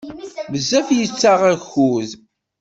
Bezzef 0.51 0.87
yettaɣ 0.97 1.41
akud. 1.53 2.09